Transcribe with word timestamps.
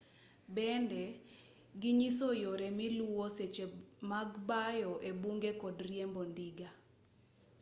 bende 0.55 1.03
ginyiso 1.81 2.27
yore 2.43 2.67
miluwo 2.79 3.25
seche 3.37 3.65
mag 4.09 4.29
bayo 4.49 4.91
ebunge 5.09 5.51
kod 5.61 5.75
riembo 5.89 6.21
ndiga 6.31 6.69